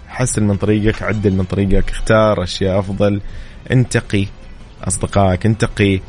[0.07, 3.21] حسن من طريقك عدل من طريقك اختار أشياء أفضل
[3.71, 4.25] انتقي
[4.83, 5.99] أصدقائك انتقي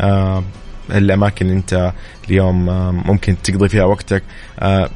[0.00, 0.42] آه
[0.90, 1.92] الأماكن اللي أنت
[2.28, 4.22] اليوم آه، ممكن تقضي فيها وقتك.
[4.60, 4.90] آه،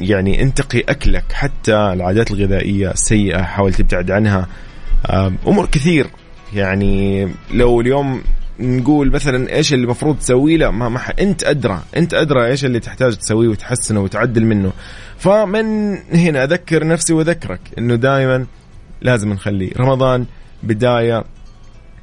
[0.00, 4.46] يعني انتقي أكلك حتى العادات الغذائية السيئه حاول تبتعد عنها.
[5.06, 6.06] آه، أمور كثير.
[6.54, 8.22] يعني لو اليوم
[8.60, 12.80] نقول مثلا إيش اللي المفروض تسويه؟ لا ما, ما أنت أدرى أنت أدرى إيش اللي
[12.80, 14.72] تحتاج تسويه وتحسنه وتعدل منه.
[15.18, 18.46] فمن هنا أذكر نفسي وأذكرك إنه دائما
[19.02, 20.26] لازم نخلي رمضان
[20.62, 21.24] بداية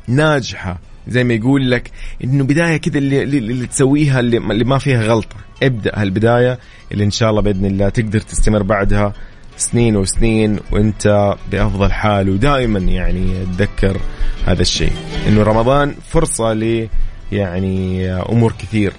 [0.08, 0.80] ناجحة.
[1.08, 1.92] زي ما يقول لك
[2.24, 5.36] إنه بداية كذا اللي, اللي تسويها اللي ما فيها غلطة.
[5.64, 6.60] ابدأ هالبداية
[6.92, 9.14] اللي إن شاء الله بإذن الله تقدر تستمر بعدها.
[9.58, 13.98] سنين وسنين وانت بأفضل حال ودائما يعني تذكر
[14.46, 14.92] هذا الشيء.
[15.28, 16.88] إنه رمضان فرصة ل
[17.32, 18.94] يعني أمور كثير.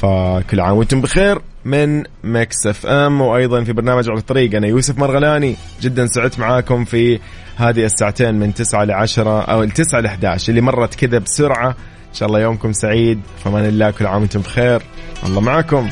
[0.00, 4.54] فكل عام وأنتم بخير من Mix FM وأيضا في برنامج على الطريق.
[4.54, 7.20] أنا يوسف مرغلاني جدا سعدت معاكم في
[7.56, 11.68] هذه الساعتين من 9 ل 10 أو ال 9 ل 11 اللي مرت كذا بسرعة.
[12.08, 13.20] إن شاء الله يومكم سعيد.
[13.44, 14.82] فمان الله كل عام وأنتم بخير.
[15.26, 15.88] الله معكم.